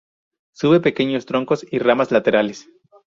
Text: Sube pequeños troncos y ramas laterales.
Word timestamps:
Sube 0.55 0.79
pequeños 0.79 1.27
troncos 1.27 1.63
y 1.69 1.77
ramas 1.77 2.09
laterales. 2.11 2.67